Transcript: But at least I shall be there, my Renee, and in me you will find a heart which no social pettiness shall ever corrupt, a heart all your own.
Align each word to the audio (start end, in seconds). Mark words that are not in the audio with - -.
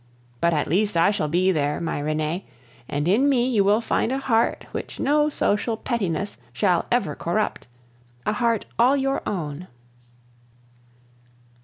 But 0.39 0.51
at 0.51 0.67
least 0.67 0.97
I 0.97 1.11
shall 1.11 1.27
be 1.27 1.51
there, 1.51 1.79
my 1.79 1.99
Renee, 1.99 2.47
and 2.89 3.07
in 3.07 3.29
me 3.29 3.47
you 3.47 3.63
will 3.63 3.81
find 3.81 4.11
a 4.11 4.17
heart 4.17 4.65
which 4.71 4.99
no 4.99 5.29
social 5.29 5.77
pettiness 5.77 6.39
shall 6.51 6.87
ever 6.91 7.13
corrupt, 7.13 7.67
a 8.25 8.33
heart 8.33 8.65
all 8.79 8.97
your 8.97 9.21
own. 9.29 9.67